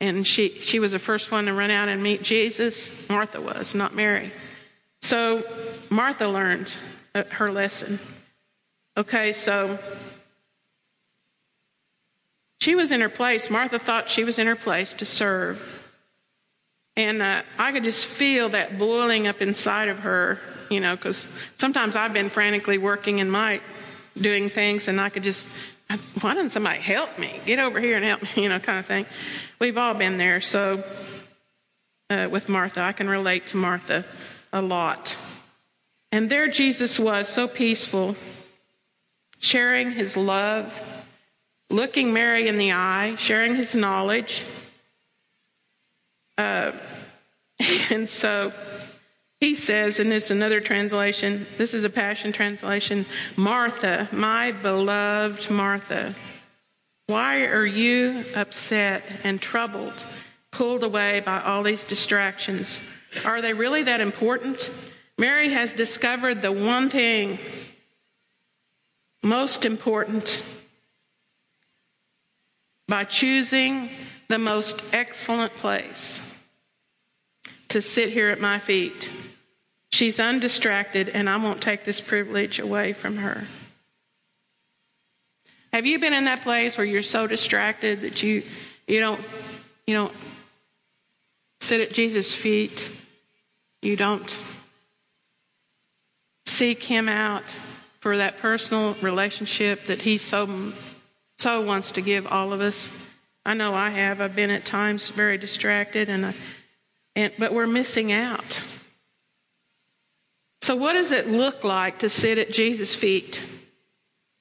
[0.00, 3.08] and she, she was the first one to run out and meet Jesus.
[3.08, 4.32] Martha was, not Mary.
[5.02, 5.44] So
[5.88, 6.74] Martha learned
[7.14, 7.98] uh, her lesson.
[8.96, 9.78] Okay, so
[12.60, 13.50] she was in her place.
[13.50, 15.80] Martha thought she was in her place to serve.
[16.96, 20.38] And uh, I could just feel that boiling up inside of her,
[20.70, 23.60] you know, because sometimes I've been frantically working in my
[24.20, 25.48] doing things, and I could just,
[26.20, 27.40] why doesn't somebody help me?
[27.44, 29.06] Get over here and help me, you know, kind of thing.
[29.58, 30.40] We've all been there.
[30.40, 30.84] So
[32.10, 34.04] uh, with Martha, I can relate to Martha
[34.52, 35.16] a lot.
[36.12, 38.14] And there Jesus was, so peaceful,
[39.44, 41.06] sharing his love,
[41.68, 44.42] looking Mary in the eye, sharing his knowledge.
[46.38, 46.72] Uh,
[47.90, 48.54] and so
[49.40, 53.04] he says, and this is another translation, this is a Passion translation
[53.36, 56.14] Martha, my beloved Martha,
[57.08, 60.06] why are you upset and troubled,
[60.52, 62.80] pulled away by all these distractions?
[63.26, 64.70] Are they really that important?
[65.18, 67.38] Mary has discovered the one thing
[69.24, 70.42] most important
[72.86, 73.88] by choosing
[74.28, 76.20] the most excellent place
[77.68, 79.10] to sit here at my feet.
[79.90, 83.44] She's undistracted, and I won't take this privilege away from her.
[85.72, 88.42] Have you been in that place where you're so distracted that you
[88.86, 89.20] you don't
[89.86, 90.12] you don't
[91.60, 92.90] sit at Jesus' feet?
[93.82, 94.36] You don't
[96.46, 97.58] seek him out
[98.04, 100.74] for that personal relationship that He so,
[101.38, 102.92] so wants to give all of us.
[103.46, 104.20] I know I have.
[104.20, 106.34] I've been at times very distracted, and, I,
[107.16, 108.60] and but we're missing out.
[110.60, 113.42] So, what does it look like to sit at Jesus' feet?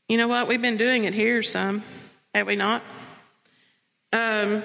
[0.09, 0.49] You know what?
[0.49, 1.83] We've been doing it here some,
[2.35, 2.81] have we not?
[4.11, 4.61] Um,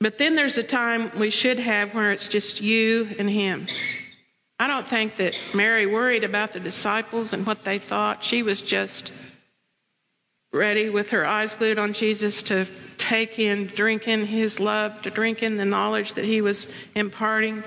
[0.00, 3.66] but then there's a time we should have where it's just you and Him.
[4.58, 8.22] I don't think that Mary worried about the disciples and what they thought.
[8.22, 9.12] She was just
[10.52, 15.10] ready with her eyes glued on Jesus to take in, drink in his love, to
[15.10, 17.64] drink in the knowledge that he was imparting.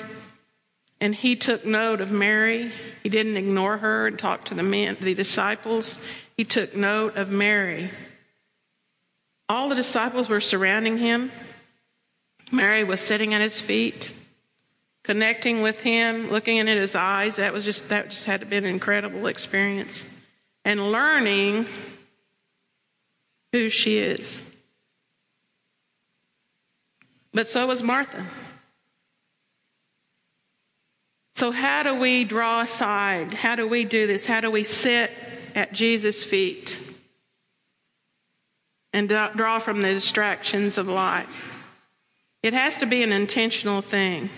[1.02, 2.72] And he took note of Mary.
[3.04, 6.02] He didn't ignore her and talk to the men, the disciples.
[6.38, 7.90] He took note of Mary.
[9.50, 11.32] All the disciples were surrounding him.
[12.52, 14.14] Mary was sitting at his feet
[15.08, 17.38] connecting with him, looking into his eyes.
[17.38, 20.06] That was just that just had to be an incredible experience.
[20.66, 21.66] And learning
[23.54, 24.42] who she is.
[27.34, 28.26] But so was Martha.
[31.36, 33.34] So, how do we draw aside?
[33.34, 34.26] How do we do this?
[34.26, 35.10] How do we sit
[35.56, 36.78] at Jesus' feet
[38.92, 41.78] and draw from the distractions of life?
[42.44, 44.30] It has to be an intentional thing.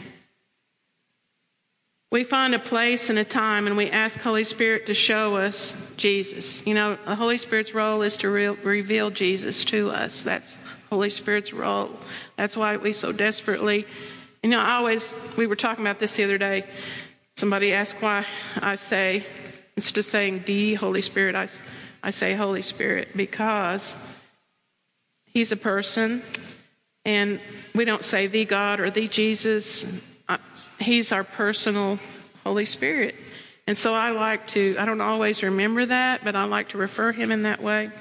[2.12, 5.76] We find a place and a time and we ask Holy Spirit to show us
[5.96, 6.66] Jesus.
[6.66, 10.24] You know, the Holy Spirit's role is to re- reveal Jesus to us.
[10.24, 10.58] That's
[10.90, 11.92] Holy Spirit's role.
[12.36, 13.86] That's why we so desperately,
[14.42, 16.64] you know, I always, we were talking about this the other day.
[17.36, 18.26] Somebody asked why
[18.60, 19.24] I say,
[19.76, 21.48] instead of saying the Holy Spirit, I,
[22.02, 23.96] I say Holy Spirit because
[25.26, 26.24] He's a person
[27.06, 27.40] and
[27.76, 29.86] we don't say the God or the Jesus.
[30.80, 32.00] He's our personal
[32.44, 33.16] Holy Spirit.
[33.68, 37.12] And so I like to, I don't always remember that, but I like to refer
[37.12, 37.92] him in that way.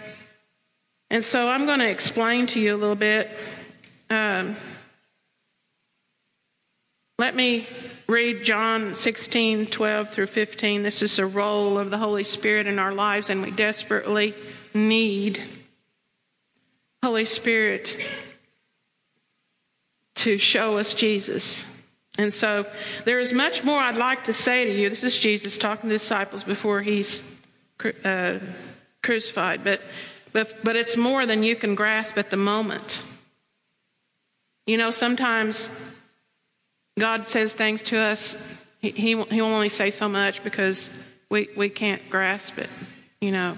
[1.11, 3.31] And so I'm going to explain to you a little bit.
[4.09, 4.57] Um,
[7.19, 7.67] let me
[8.09, 10.83] read John 16, 12 through 15.
[10.83, 14.35] This is the role of the Holy Spirit in our lives, and we desperately
[14.73, 15.43] need
[17.03, 17.97] Holy Spirit
[20.15, 21.65] to show us Jesus.
[22.19, 22.67] And so
[23.05, 24.91] there is much more I'd like to say to you.
[24.91, 27.23] This is Jesus talking to the disciples before he's
[28.05, 28.41] uh,
[29.03, 29.81] crucified, but,
[30.33, 33.01] but, but it's more than you can grasp at the moment.
[34.67, 35.71] You know, sometimes
[36.99, 38.37] God says things to us,
[38.81, 40.91] he, he, he will only say so much because
[41.31, 42.71] we, we can't grasp it,
[43.21, 43.57] you know.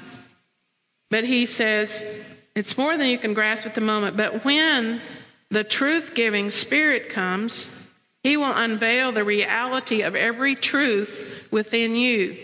[1.11, 2.07] But he says,
[2.55, 4.17] it's more than you can grasp at the moment.
[4.17, 5.01] But when
[5.49, 7.71] the truth giving Spirit comes,
[8.23, 12.37] he will unveil the reality of every truth within you.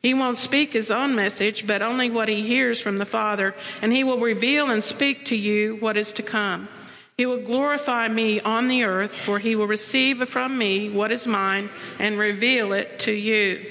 [0.00, 3.92] He won't speak his own message, but only what he hears from the Father, and
[3.92, 6.68] he will reveal and speak to you what is to come.
[7.16, 11.26] He will glorify me on the earth, for he will receive from me what is
[11.26, 13.64] mine and reveal it to you.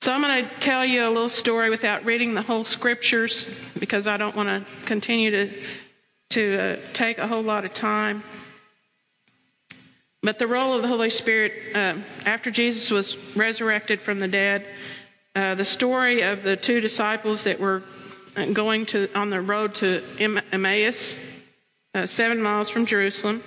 [0.00, 3.48] So I'm going to tell you a little story without reading the whole scriptures
[3.80, 5.50] because I don't want to continue to
[6.30, 8.22] to uh, take a whole lot of time.
[10.22, 11.94] But the role of the Holy Spirit uh,
[12.26, 14.66] after Jesus was resurrected from the dead,
[15.36, 17.82] uh, the story of the two disciples that were
[18.52, 21.18] going to on the road to Emmaus,
[21.94, 23.42] uh, seven miles from Jerusalem.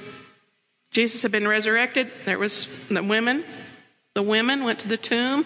[0.91, 2.11] Jesus had been resurrected.
[2.25, 3.43] There was the women.
[4.13, 5.45] The women went to the tomb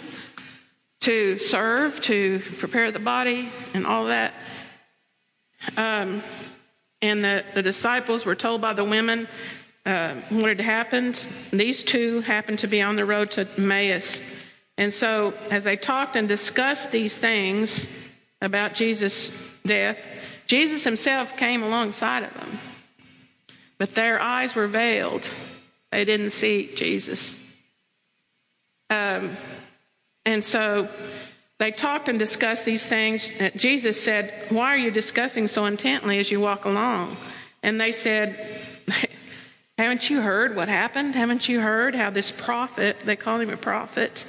[1.02, 4.34] to serve, to prepare the body, and all that.
[5.78, 6.24] Um,
[7.02, 9.28] and the, the disciples were told by the women
[9.86, 11.28] uh, what had happened.
[11.52, 14.22] These two happened to be on the road to Emmaus.
[14.78, 17.88] And so, as they talked and discussed these things
[18.42, 19.32] about Jesus'
[19.66, 20.04] death,
[20.48, 22.60] Jesus himself came alongside of them.
[23.78, 25.30] But their eyes were veiled,
[25.92, 27.38] they didn't see Jesus.
[28.90, 29.32] Um,
[30.26, 30.90] and so
[31.58, 33.32] they talked and discussed these things.
[33.56, 37.18] Jesus said, Why are you discussing so intently as you walk along?
[37.64, 38.38] And they said,
[39.78, 41.16] Haven't you heard what happened?
[41.16, 44.26] Haven't you heard how this prophet, they call him a prophet,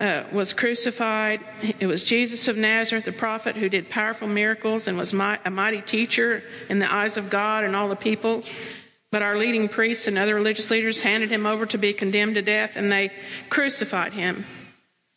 [0.00, 1.44] uh, was crucified?
[1.78, 5.50] It was Jesus of Nazareth, the prophet who did powerful miracles and was my, a
[5.50, 8.44] mighty teacher in the eyes of God and all the people.
[9.10, 12.42] But our leading priests and other religious leaders handed him over to be condemned to
[12.42, 13.12] death, and they
[13.50, 14.46] crucified him.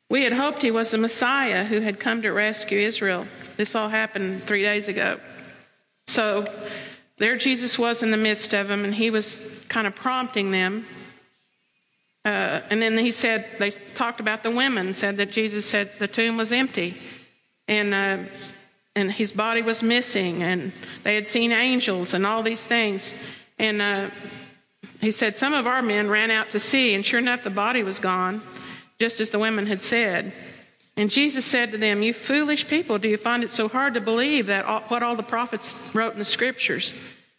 [0.09, 3.25] We had hoped he was the Messiah who had come to rescue Israel.
[3.55, 5.17] This all happened three days ago.
[6.07, 6.53] So
[7.17, 10.85] there Jesus was in the midst of them, and he was kind of prompting them.
[12.25, 16.07] Uh, and then he said, they talked about the women, said that Jesus said the
[16.07, 16.95] tomb was empty.
[17.67, 18.17] And, uh,
[18.95, 20.71] and his body was missing, and
[21.03, 23.13] they had seen angels and all these things.
[23.59, 24.09] And uh,
[25.01, 27.83] he said, Some of our men ran out to see, and sure enough, the body
[27.83, 28.41] was gone
[28.99, 30.31] just as the women had said.
[30.97, 34.01] And Jesus said to them, You foolish people, do you find it so hard to
[34.01, 36.93] believe that all, what all the prophets wrote in the scriptures?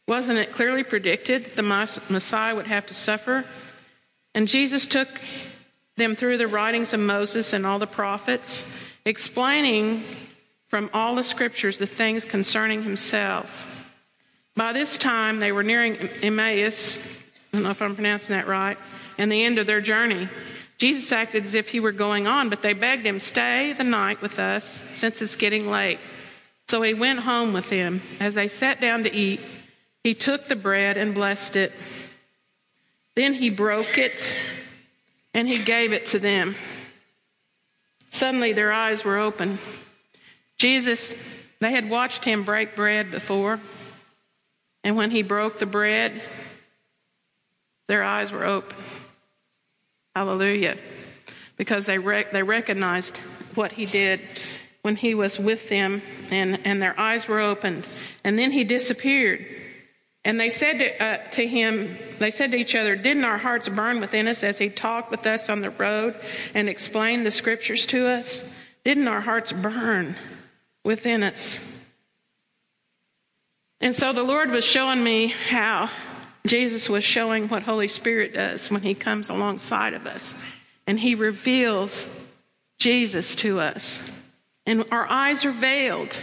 [0.06, 3.44] Wasn't it clearly predicted that the Messiah would have to suffer?
[4.34, 5.08] And Jesus took
[5.96, 8.66] them through the writings of Moses and all the prophets,
[9.04, 10.04] explaining
[10.68, 13.72] from all the scriptures the things concerning himself.
[14.54, 17.00] By this time, they were nearing Emmaus.
[17.00, 17.02] I
[17.52, 18.76] don't know if I'm pronouncing that right,
[19.16, 20.28] and the end of their journey.
[20.78, 24.20] Jesus acted as if he were going on, but they begged him, Stay the night
[24.20, 25.98] with us, since it's getting late.
[26.68, 28.02] So he went home with them.
[28.20, 29.40] As they sat down to eat,
[30.02, 31.72] he took the bread and blessed it.
[33.14, 34.36] Then he broke it
[35.32, 36.54] and he gave it to them.
[38.10, 39.58] Suddenly their eyes were open.
[40.58, 41.14] Jesus,
[41.60, 43.60] they had watched him break bread before,
[44.82, 46.22] and when he broke the bread,
[47.88, 48.76] their eyes were open.
[50.16, 50.78] Hallelujah.
[51.58, 53.18] Because they, rec- they recognized
[53.54, 54.18] what he did
[54.80, 57.86] when he was with them and, and their eyes were opened.
[58.24, 59.44] And then he disappeared.
[60.24, 63.68] And they said to, uh, to, him, they said to each other, Didn't our hearts
[63.68, 66.14] burn within us as he talked with us on the road
[66.54, 68.54] and explained the scriptures to us?
[68.84, 70.16] Didn't our hearts burn
[70.82, 71.84] within us?
[73.82, 75.90] And so the Lord was showing me how
[76.48, 80.34] Jesus was showing what Holy Spirit does when he comes alongside of us
[80.86, 82.08] and he reveals
[82.78, 84.08] Jesus to us.
[84.66, 86.18] And our eyes are veiled.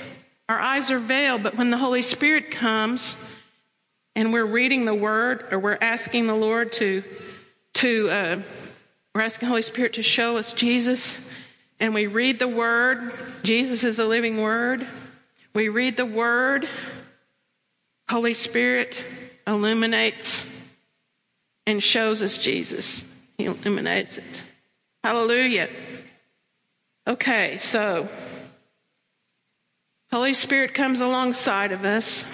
[0.50, 3.18] Our eyes are veiled, but when the Holy Spirit comes
[4.16, 7.04] and we're reading the word or we're asking the Lord to
[7.74, 8.42] to uh,
[9.16, 11.32] we're asking Holy Spirit to show us Jesus
[11.80, 13.12] and we read the word,
[13.42, 14.86] Jesus is a living word.
[15.56, 16.68] We read the word,
[18.08, 19.04] Holy Spirit
[19.46, 20.48] illuminates
[21.66, 23.06] and shows us Jesus.
[23.38, 24.42] He illuminates it.
[25.04, 25.70] Hallelujah.
[27.08, 28.08] Okay, so
[30.12, 32.32] Holy Spirit comes alongside of us.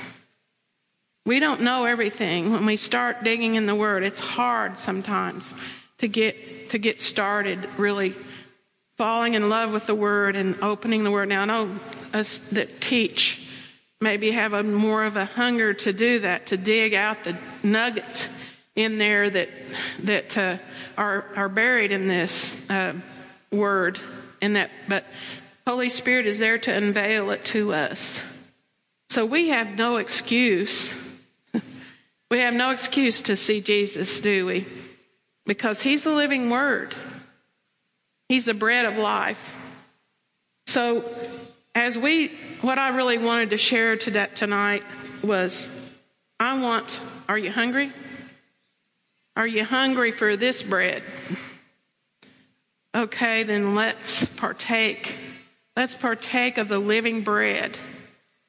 [1.26, 2.52] We don't know everything.
[2.52, 5.54] When we start digging in the Word, it's hard sometimes
[6.00, 8.14] to get to get started really
[8.98, 11.30] falling in love with the Word and opening the Word.
[11.30, 11.76] Now I know
[12.14, 13.49] us that teach
[14.02, 18.30] maybe have a more of a hunger to do that, to dig out the nuggets
[18.76, 19.50] in there that
[20.04, 20.58] that uh,
[20.98, 22.94] are are buried in this uh,
[23.52, 24.00] word.
[24.42, 25.06] And that, but
[25.68, 28.24] Holy Spirit is there to unveil it to us.
[29.10, 30.94] So we have no excuse.
[32.32, 34.66] we have no excuse to see Jesus, do we?
[35.46, 36.96] Because He's the living Word.
[38.30, 39.56] He's the bread of life.
[40.68, 41.04] So
[41.76, 42.30] as we,
[42.62, 44.84] what I really wanted to share to tonight
[45.24, 45.70] was
[46.40, 47.92] I want, are you hungry?
[49.36, 51.04] Are you hungry for this bread?
[52.96, 55.16] Okay, then let's partake.
[55.78, 57.78] Let's partake of the living bread.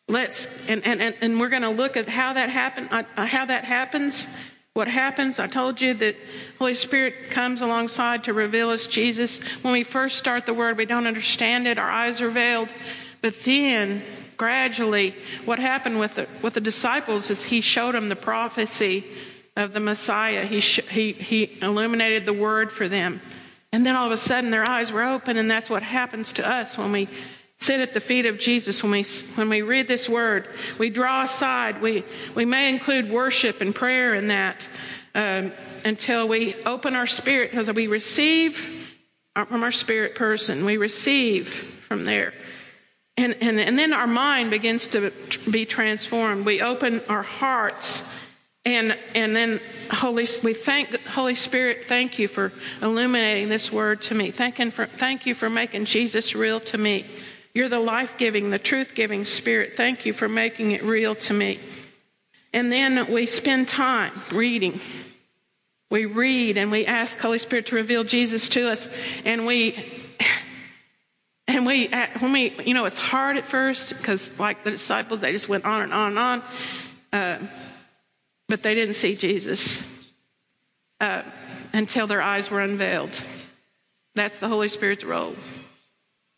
[0.09, 3.65] Let's, and, and, and, we're going to look at how that happen, uh, how that
[3.65, 4.27] happens.
[4.73, 5.39] What happens?
[5.39, 6.17] I told you that
[6.59, 9.39] Holy Spirit comes alongside to reveal us Jesus.
[9.63, 11.79] When we first start the word, we don't understand it.
[11.79, 12.69] Our eyes are veiled.
[13.23, 14.03] But then,
[14.37, 15.15] gradually,
[15.45, 19.05] what happened with the, with the disciples is he showed them the prophecy
[19.57, 20.45] of the Messiah.
[20.45, 23.21] He, sh- he, he illuminated the word for them.
[23.73, 26.49] And then all of a sudden their eyes were open, and that's what happens to
[26.49, 27.09] us when we
[27.59, 29.05] sit at the feet of Jesus, when we,
[29.35, 30.49] when we read this word.
[30.79, 31.83] We draw aside.
[31.83, 32.05] We,
[32.35, 34.67] we may include worship and prayer in that
[35.15, 35.53] um,
[35.85, 38.97] until we open our spirit, because we receive
[39.35, 40.65] from our spirit person.
[40.65, 42.33] We receive from there.
[43.17, 45.13] And, and, and then our mind begins to
[45.51, 46.47] be transformed.
[46.47, 48.05] We open our hearts
[48.65, 52.53] and, and then Holy, we thank Holy Spirit, thank you for
[52.83, 54.31] illuminating this word to me.
[54.31, 57.07] Thank, for, thank you for making Jesus real to me.
[57.55, 59.77] You're the life giving, the truth giving Spirit.
[59.77, 61.59] Thank you for making it real to me.
[62.53, 64.79] And then we spend time reading.
[65.91, 68.91] We read and we ask Holy Spirit to reveal Jesus to us.
[69.25, 69.73] And we
[71.51, 71.89] and we,
[72.21, 75.65] when we, you know, it's hard at first because, like the disciples, they just went
[75.65, 76.43] on and on and on,
[77.13, 77.39] uh,
[78.49, 80.13] but they didn't see Jesus
[81.01, 81.23] uh,
[81.73, 83.21] until their eyes were unveiled.
[84.15, 85.35] That's the Holy Spirit's role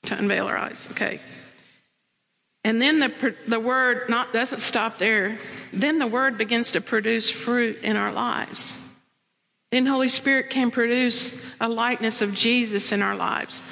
[0.04, 0.88] to unveil our eyes.
[0.92, 1.20] Okay.
[2.64, 5.38] And then the the word not doesn't stop there.
[5.72, 8.78] Then the word begins to produce fruit in our lives.
[9.70, 13.62] Then Holy Spirit can produce a likeness of Jesus in our lives.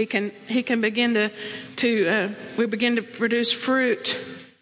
[0.00, 1.30] He can, he can begin to,
[1.76, 4.18] to uh, we begin to produce fruit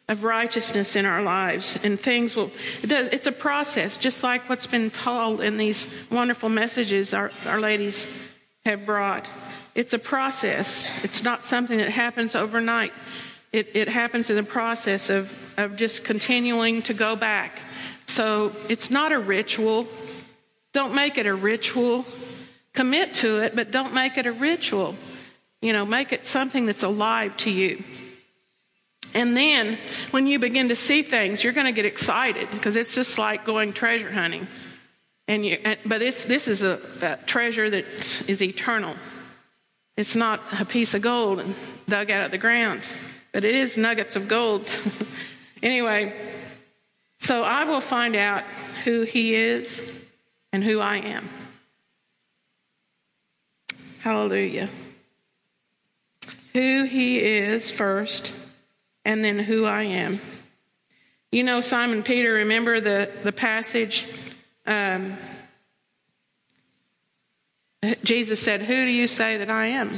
[0.08, 2.50] of righteousness in our lives and things will
[2.82, 7.30] it does it's a process just like what's been told in these wonderful messages our,
[7.46, 8.08] our ladies
[8.66, 9.28] have brought.
[9.76, 11.04] It's a process.
[11.04, 12.92] It's not something that happens overnight.
[13.52, 17.60] It, it happens in the process of, of just continuing to go back.
[18.06, 19.86] So it's not a ritual.
[20.72, 22.04] Don't make it a ritual.
[22.72, 24.96] Commit to it but don't make it a ritual
[25.60, 27.82] you know, make it something that's alive to you.
[29.14, 29.78] And then
[30.10, 33.44] when you begin to see things, you're going to get excited because it's just like
[33.44, 34.46] going treasure hunting.
[35.26, 37.84] And you, but it's, this is a, a treasure that
[38.28, 38.94] is eternal.
[39.96, 41.42] It's not a piece of gold
[41.88, 42.82] dug out of the ground,
[43.32, 44.68] but it is nuggets of gold.
[45.62, 46.14] anyway,
[47.18, 48.44] so I will find out
[48.84, 49.92] who he is
[50.52, 51.28] and who I am.
[54.00, 54.68] Hallelujah
[56.52, 58.34] who he is first,
[59.04, 60.18] and then who I am.
[61.30, 64.06] You know, Simon Peter, remember the, the passage?
[64.66, 65.14] Um,
[68.02, 69.90] Jesus said, Who do you say that I am?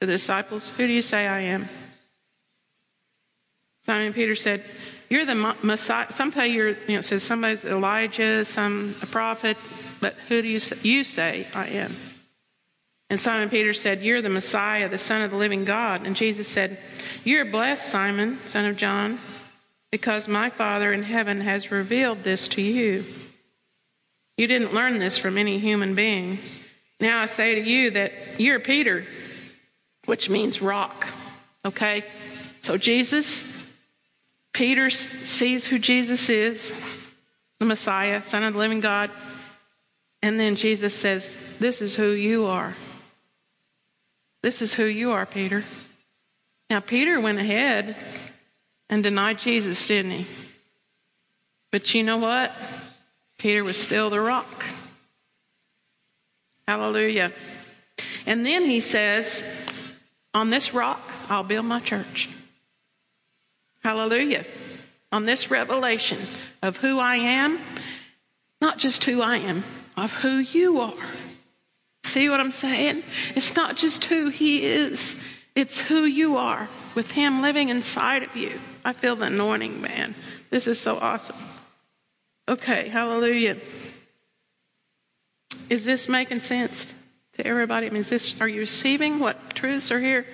[0.00, 1.68] The disciples, Who do you say I am?
[3.84, 4.64] Simon Peter said,
[5.08, 6.10] You're the Messiah.
[6.10, 9.56] Some say you're, you know, says somebody's Elijah, some a prophet,
[10.00, 11.94] but who do you say, you say I am?
[13.12, 16.06] And Simon Peter said, You're the Messiah, the Son of the living God.
[16.06, 16.78] And Jesus said,
[17.24, 19.18] You're blessed, Simon, son of John,
[19.90, 23.04] because my Father in heaven has revealed this to you.
[24.38, 26.38] You didn't learn this from any human being.
[27.00, 29.04] Now I say to you that you're Peter,
[30.06, 31.06] which means rock.
[31.66, 32.04] Okay?
[32.60, 33.70] So Jesus,
[34.54, 36.72] Peter sees who Jesus is,
[37.58, 39.10] the Messiah, Son of the living God.
[40.22, 42.74] And then Jesus says, This is who you are.
[44.42, 45.62] This is who you are, Peter.
[46.68, 47.96] Now, Peter went ahead
[48.90, 50.26] and denied Jesus, didn't he?
[51.70, 52.52] But you know what?
[53.38, 54.66] Peter was still the rock.
[56.66, 57.32] Hallelujah.
[58.26, 59.44] And then he says,
[60.34, 62.28] On this rock, I'll build my church.
[63.82, 64.44] Hallelujah.
[65.10, 66.18] On this revelation
[66.62, 67.58] of who I am,
[68.60, 69.64] not just who I am,
[69.96, 70.94] of who you are.
[72.04, 73.02] See what I'm saying?
[73.34, 75.20] It's not just who he is,
[75.54, 78.58] it's who you are with him living inside of you.
[78.84, 80.14] I feel the anointing, man.
[80.50, 81.36] This is so awesome.
[82.48, 83.56] Okay, hallelujah.
[85.70, 86.92] Is this making sense
[87.34, 87.86] to everybody?
[87.86, 90.26] I mean, is this, are you receiving what truths are here?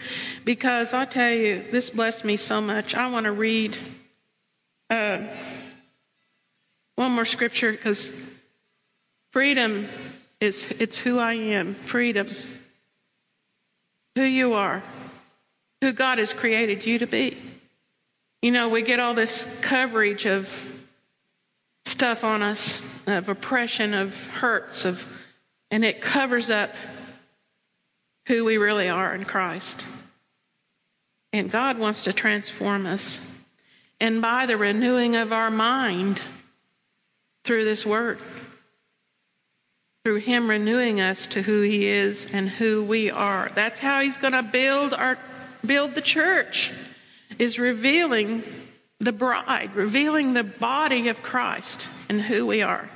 [0.44, 2.94] Because I tell you, this blessed me so much.
[2.94, 3.76] I want to read
[4.90, 5.20] uh,
[6.96, 8.12] one more scripture because
[9.30, 9.86] freedom
[10.40, 11.74] is it's who I am.
[11.74, 12.28] Freedom,
[14.14, 14.82] who you are,
[15.80, 17.36] who God has created you to be.
[18.42, 20.48] You know, we get all this coverage of
[21.84, 25.14] stuff on us, of oppression, of hurts, of
[25.70, 26.74] and it covers up
[28.26, 29.84] who we really are in Christ.
[31.32, 33.20] And God wants to transform us.
[34.00, 36.22] And by the renewing of our mind
[37.44, 38.18] through this word,
[40.08, 43.50] through Him renewing us to who He is and who we are.
[43.54, 45.18] That's how He's going to build our
[45.66, 46.72] build the church.
[47.38, 48.42] Is revealing
[49.00, 52.88] the bride, revealing the body of Christ and who we are.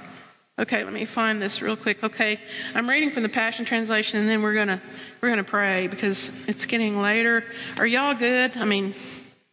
[0.58, 2.02] Okay, let me find this real quick.
[2.02, 2.40] Okay,
[2.74, 4.80] I'm reading from the Passion Translation, and then we're gonna
[5.20, 7.44] we're gonna pray because it's getting later.
[7.76, 8.56] Are y'all good?
[8.56, 8.94] I mean,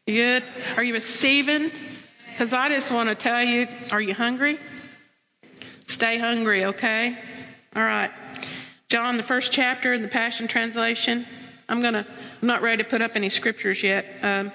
[0.08, 0.44] you good?
[0.78, 1.72] Are you receiving?
[2.32, 4.60] Because I just want to tell you, are you hungry?
[5.90, 7.18] Stay hungry, okay?
[7.76, 8.12] All right.
[8.90, 11.26] John, the first chapter in the Passion Translation.
[11.68, 12.06] I'm gonna.
[12.42, 14.06] I'm not ready to put up any scriptures yet.
[14.24, 14.52] Um,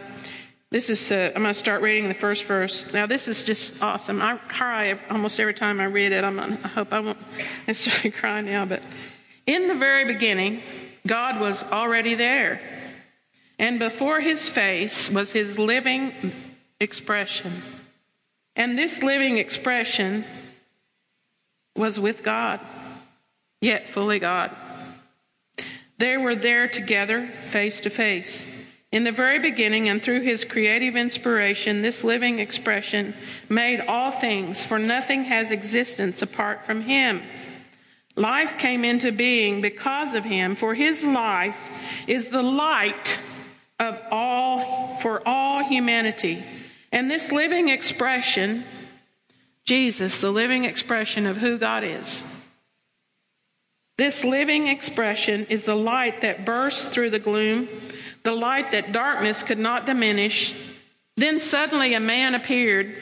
[0.74, 2.92] this is, uh, I'm going to start reading the first verse.
[2.92, 4.20] Now, this is just awesome.
[4.20, 6.24] I cry almost every time I read it.
[6.24, 7.18] I'm, I hope I won't
[7.68, 8.82] necessarily cry now, but
[9.46, 10.62] in the very beginning,
[11.06, 12.60] God was already there.
[13.58, 16.12] And before his face was his living
[16.80, 17.52] expression.
[18.56, 20.24] And this living expression
[21.76, 22.58] was with God,
[23.64, 24.50] yet fully God.
[25.98, 28.46] They were there together, face to face.
[28.92, 33.14] In the very beginning and through his creative inspiration, this living expression
[33.48, 37.22] made all things, for nothing has existence apart from him.
[38.16, 43.18] Life came into being because of him, for his life is the light
[43.80, 46.44] of all for all humanity.
[46.92, 48.62] And this living expression,
[49.64, 52.24] Jesus, the living expression of who God is.
[53.97, 57.68] This living expression is the light that bursts through the gloom
[58.24, 60.55] the light that darkness could not diminish.
[61.16, 62.95] Then suddenly a man appeared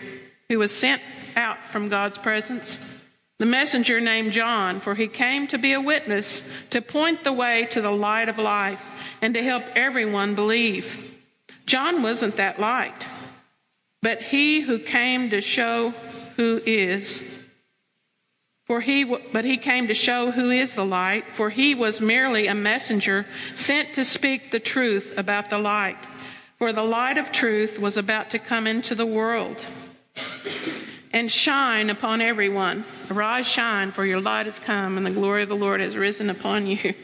[0.49, 1.01] who was sent
[1.36, 2.80] out from God's presence.
[3.38, 7.66] The messenger named John, for he came to be a witness, to point the way
[7.70, 11.18] to the light of life, and to help everyone believe.
[11.66, 13.09] John wasn't that light,
[14.03, 15.90] but he who came to show
[16.36, 17.32] who is.
[18.73, 22.47] For he, but he came to show who is the light, for he was merely
[22.47, 25.99] a messenger sent to speak the truth about the light.
[26.57, 29.66] For the light of truth was about to come into the world
[31.12, 32.87] and shine upon everyone.
[33.11, 36.31] Arise, shine, for your light has come, and the glory of the Lord has risen
[36.31, 36.95] upon you.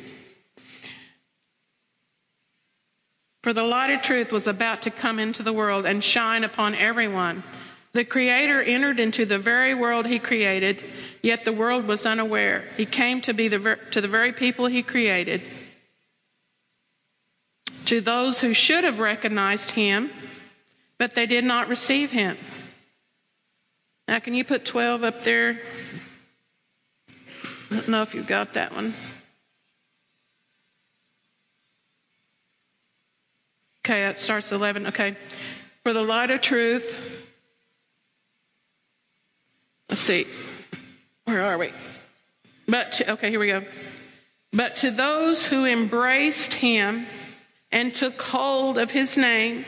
[3.42, 6.74] For the light of truth was about to come into the world and shine upon
[6.74, 7.42] everyone.
[7.98, 10.80] The Creator entered into the very world He created
[11.20, 12.62] Yet the world was unaware.
[12.76, 15.42] He came to be the, to the very people he created.
[17.86, 20.10] To those who should have recognized him,
[20.96, 22.36] but they did not receive him.
[24.06, 25.58] Now, can you put 12 up there?
[27.72, 28.94] I don't know if you've got that one.
[33.84, 34.86] Okay, that starts 11.
[34.86, 35.16] Okay.
[35.82, 37.17] For the light of truth.
[39.88, 40.26] Let's see.
[41.24, 41.70] Where are we?
[42.66, 43.64] But to, okay, here we go.
[44.52, 47.06] But to those who embraced him
[47.70, 49.64] and took hold of his name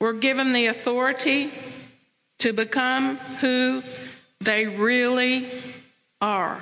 [0.00, 1.50] were given the authority
[2.38, 3.82] to become who
[4.40, 5.48] they really
[6.20, 6.60] are.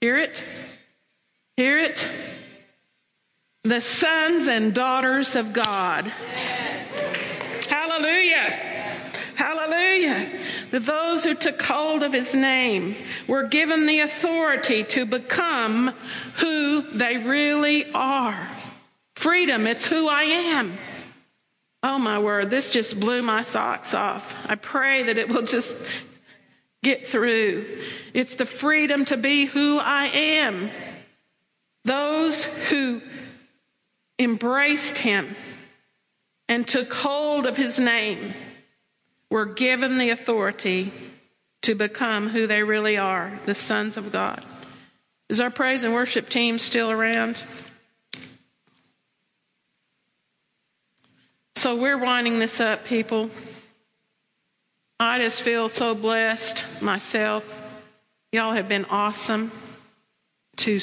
[0.00, 0.44] Hear it?
[1.56, 2.08] Hear it?
[3.64, 6.06] The sons and daughters of God.
[7.68, 8.50] Hallelujah.
[9.34, 10.28] Hallelujah.
[10.70, 12.94] Those who took hold of his name
[13.26, 15.94] were given the authority to become
[16.36, 18.48] who they really are.
[19.16, 20.72] Freedom, it's who I am.
[21.82, 24.46] Oh my word, this just blew my socks off.
[24.50, 25.76] I pray that it will just
[26.82, 27.64] get through.
[28.14, 30.70] It's the freedom to be who I am.
[31.84, 33.00] Those who
[34.18, 35.34] embraced him
[36.48, 38.34] and took hold of his name
[39.30, 40.92] were given the authority
[41.62, 44.42] to become who they really are the sons of God.
[45.28, 47.42] Is our praise and worship team still around?
[51.56, 53.30] So we're winding this up, people.
[55.00, 57.54] I just feel so blessed myself.
[58.32, 59.52] Y'all have been awesome
[60.58, 60.80] to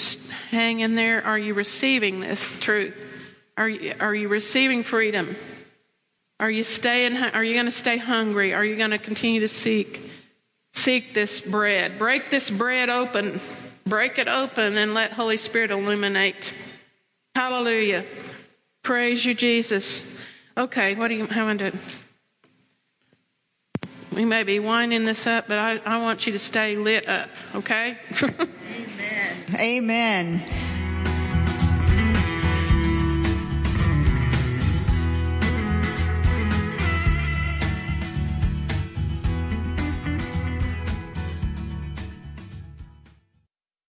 [0.51, 1.23] hang in there.
[1.25, 3.11] Are you receiving this truth?
[3.57, 5.35] Are you, are you receiving freedom?
[6.39, 7.15] Are you staying?
[7.17, 8.53] Are you going to stay hungry?
[8.53, 10.11] Are you going to continue to seek
[10.73, 11.97] seek this bread?
[11.97, 13.39] Break this bread open.
[13.85, 16.53] Break it open and let Holy Spirit illuminate.
[17.35, 18.05] Hallelujah.
[18.83, 20.19] Praise you, Jesus.
[20.57, 21.71] Okay, what do you how do?
[24.13, 27.29] We may be winding this up, but I, I want you to stay lit up,
[27.53, 27.97] okay?
[28.23, 29.45] Amen.
[29.59, 30.41] Amen.